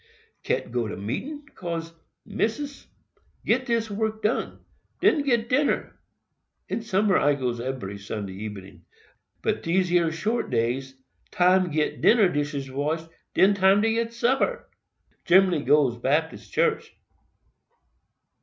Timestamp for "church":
16.51-16.95